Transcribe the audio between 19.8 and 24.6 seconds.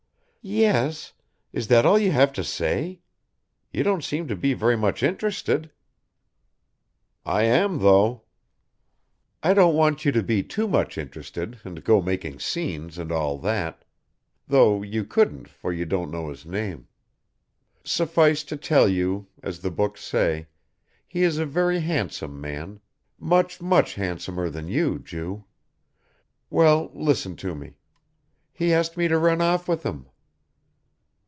say he is a very handsome man, much, much handsomer